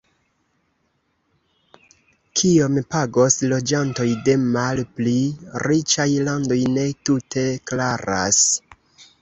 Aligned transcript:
Kiom 2.39 2.79
pagos 2.95 3.37
loĝantoj 3.51 4.07
de 4.29 4.35
malpli 4.47 5.15
riĉaj 5.67 6.09
landoj 6.31 6.61
ne 6.79 6.89
tute 7.11 7.45
klaras. 7.73 8.45